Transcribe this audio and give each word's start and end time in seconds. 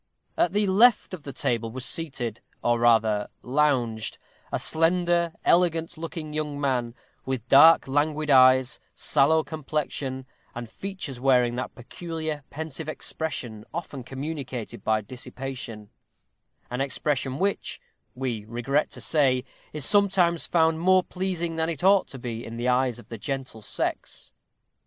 At 0.35 0.53
the 0.53 0.65
left 0.65 1.13
of 1.13 1.21
the 1.21 1.31
table 1.31 1.69
was 1.71 1.85
seated, 1.85 2.41
or 2.63 2.79
rather 2.79 3.27
lounged, 3.43 4.17
a 4.51 4.57
slender, 4.57 5.31
elegant 5.45 5.95
looking 5.95 6.33
young 6.33 6.59
man, 6.59 6.95
with 7.23 7.47
dark, 7.47 7.87
languid 7.87 8.31
eyes, 8.31 8.79
sallow 8.95 9.43
complexion, 9.43 10.25
and 10.55 10.67
features 10.67 11.19
wearing 11.19 11.53
that 11.57 11.75
peculiarly 11.75 12.41
pensive 12.49 12.89
expression 12.89 13.63
often 13.75 14.03
communicated 14.03 14.83
by 14.83 15.01
dissipation; 15.01 15.91
an 16.71 16.81
expression 16.81 17.37
which, 17.37 17.79
we 18.15 18.43
regret 18.45 18.89
to 18.93 19.01
say, 19.01 19.43
is 19.71 19.85
sometimes 19.85 20.47
found 20.47 20.79
more 20.79 21.03
pleasing 21.03 21.57
than 21.57 21.69
it 21.69 21.83
ought 21.83 22.07
to 22.07 22.17
be 22.17 22.43
in 22.43 22.57
the 22.57 22.67
eyes 22.67 22.97
of 22.97 23.09
the 23.09 23.19
gentle 23.19 23.61
sex. 23.61 24.33